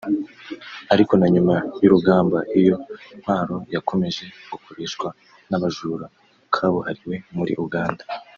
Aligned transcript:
Ariko 0.93 1.13
na 1.17 1.27
nyuma 1.33 1.55
y’urugamba 1.81 2.37
iyo 2.59 2.75
ntwaro 3.19 3.57
yakomeje 3.75 4.23
gukoreshwa 4.51 5.07
n’abajura 5.49 6.05
kabuhariwe 6.53 7.15
muri 7.37 7.53
Uganda 7.65 8.03